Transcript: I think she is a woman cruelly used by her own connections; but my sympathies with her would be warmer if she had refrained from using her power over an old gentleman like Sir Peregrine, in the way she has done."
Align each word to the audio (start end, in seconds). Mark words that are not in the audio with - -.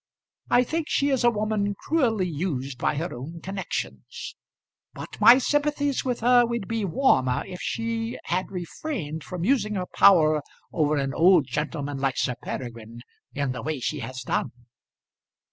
I 0.49 0.63
think 0.63 0.87
she 0.89 1.09
is 1.11 1.23
a 1.23 1.29
woman 1.29 1.75
cruelly 1.75 2.27
used 2.27 2.79
by 2.79 2.95
her 2.95 3.13
own 3.13 3.39
connections; 3.39 4.35
but 4.95 5.21
my 5.21 5.37
sympathies 5.37 6.03
with 6.03 6.21
her 6.21 6.43
would 6.43 6.67
be 6.67 6.83
warmer 6.83 7.43
if 7.45 7.61
she 7.61 8.17
had 8.23 8.49
refrained 8.49 9.23
from 9.23 9.45
using 9.45 9.75
her 9.75 9.85
power 9.93 10.41
over 10.73 10.95
an 10.95 11.13
old 11.13 11.45
gentleman 11.45 11.99
like 11.99 12.17
Sir 12.17 12.33
Peregrine, 12.41 13.01
in 13.35 13.51
the 13.51 13.61
way 13.61 13.79
she 13.79 13.99
has 13.99 14.23
done." 14.23 14.49